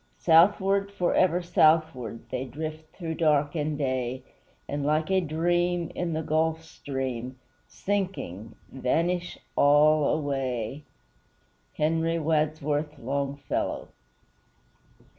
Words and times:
Southward, 0.17 0.91
forever 0.91 1.43
southward, 1.43 2.27
They 2.31 2.45
drift 2.45 2.91
through 2.95 3.13
dark 3.13 3.53
and 3.53 3.77
day; 3.77 4.23
And 4.67 4.83
like 4.83 5.11
a 5.11 5.21
dream, 5.21 5.91
in 5.93 6.13
the 6.13 6.23
Gulf 6.23 6.63
Stream 6.63 7.35
Sinking, 7.67 8.55
vanish 8.71 9.37
all 9.55 10.05
away. 10.11 10.85
HENRY 11.75 12.17
WADSWORTH 12.17 12.97
LONGFELLOW. 12.97 13.89